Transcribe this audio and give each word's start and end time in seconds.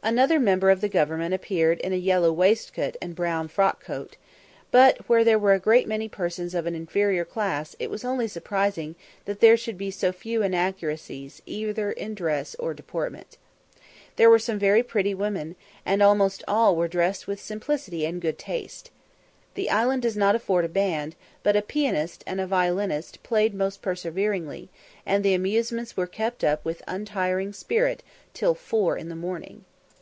Another 0.00 0.38
member 0.38 0.70
of 0.70 0.80
the 0.80 0.88
government 0.88 1.34
appeared 1.34 1.80
in 1.80 1.92
a 1.92 1.96
yellow 1.96 2.32
waistcoat 2.32 2.96
and 3.02 3.16
brown 3.16 3.48
frock 3.48 3.82
coat; 3.84 4.16
but 4.70 4.96
where 5.08 5.24
there 5.24 5.40
were 5.40 5.52
a 5.54 5.58
great 5.58 5.88
many 5.88 6.08
persons 6.08 6.54
of 6.54 6.66
an 6.66 6.74
inferior 6.76 7.24
class 7.24 7.74
it 7.80 7.90
was 7.90 8.04
only 8.04 8.28
surprising 8.28 8.94
that 9.24 9.40
there 9.40 9.56
should 9.56 9.76
be 9.76 9.90
so 9.90 10.12
few 10.12 10.40
inaccuracies 10.42 11.42
either 11.46 11.90
in 11.90 12.14
dress 12.14 12.54
or 12.60 12.72
deportment. 12.72 13.36
There 14.16 14.30
were 14.30 14.38
some 14.38 14.58
very 14.58 14.84
pretty 14.84 15.14
women, 15.14 15.56
and 15.84 16.00
almost 16.00 16.44
all 16.46 16.76
were 16.76 16.88
dressed 16.88 17.26
with 17.26 17.40
simplicity 17.40 18.06
and 18.06 18.22
good 18.22 18.38
taste. 18.38 18.90
The 19.54 19.68
island 19.68 20.02
does 20.02 20.16
not 20.16 20.36
afford 20.36 20.64
a 20.64 20.68
band, 20.68 21.16
but 21.42 21.56
a 21.56 21.60
pianist 21.60 22.22
and 22.26 22.40
violinist 22.48 23.22
played 23.24 23.52
most 23.52 23.82
perseveringly, 23.82 24.70
and 25.04 25.24
the 25.24 25.34
amusements 25.34 25.96
were 25.96 26.06
kept 26.06 26.44
up 26.44 26.64
with 26.64 26.82
untiring 26.86 27.52
spirit 27.52 28.04
till 28.32 28.54
four 28.54 28.96
in 28.96 29.08
the 29.08 29.16
morning. 29.16 29.64